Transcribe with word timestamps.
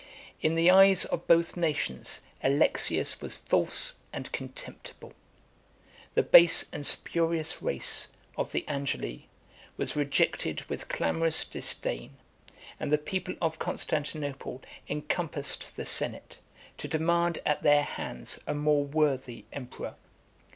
In 0.41 0.55
the 0.55 0.71
eyes 0.71 1.05
of 1.05 1.27
both 1.27 1.55
nations 1.55 2.21
Alexius 2.41 3.21
was 3.21 3.37
false 3.37 3.97
and 4.11 4.31
contemptible; 4.31 5.13
the 6.15 6.23
base 6.23 6.65
and 6.73 6.83
spurious 6.83 7.61
race 7.61 8.07
of 8.35 8.51
the 8.51 8.67
Angeli 8.67 9.29
was 9.77 9.95
rejected 9.95 10.63
with 10.63 10.87
clamorous 10.89 11.45
disdain; 11.45 12.17
and 12.79 12.91
the 12.91 12.97
people 12.97 13.35
of 13.43 13.59
Constantinople 13.59 14.63
encompassed 14.89 15.75
the 15.75 15.85
senate, 15.85 16.39
to 16.79 16.87
demand 16.87 17.37
at 17.45 17.61
their 17.61 17.83
hands 17.83 18.39
a 18.47 18.55
more 18.55 18.83
worthy 18.83 19.45
emperor. 19.53 19.93